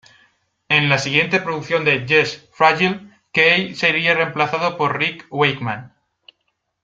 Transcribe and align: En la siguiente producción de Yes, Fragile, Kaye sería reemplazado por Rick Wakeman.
En 0.67 0.89
la 0.89 0.97
siguiente 0.97 1.39
producción 1.41 1.85
de 1.85 2.07
Yes, 2.07 2.49
Fragile, 2.53 3.01
Kaye 3.33 3.75
sería 3.75 4.15
reemplazado 4.15 4.75
por 4.75 4.97
Rick 4.97 5.27
Wakeman. 5.29 5.93